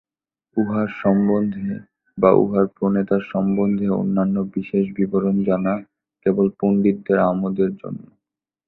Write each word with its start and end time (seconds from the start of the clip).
উহার 0.57 0.89
সম্বন্ধে 1.01 1.69
বা 2.17 2.29
উহার 2.43 2.65
প্রণেতার 2.75 3.23
সম্বন্ধে 3.31 3.87
অন্যান্য 3.99 4.35
বিশেষ 4.55 4.85
বিবরণ 4.97 5.35
জানা 5.43 5.73
কেবল 6.25 6.47
পণ্ডিতদের 6.59 7.17
আমোদের 7.29 7.71
জন্য। 7.81 8.01